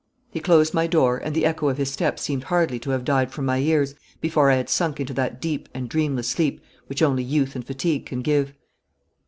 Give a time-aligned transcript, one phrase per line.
[0.31, 3.31] He closed my door, and the echo of his steps seemed hardly to have died
[3.31, 7.21] from my ears before I had sunk into that deep and dreamless sleep which only
[7.21, 8.55] youth and fatigue can give.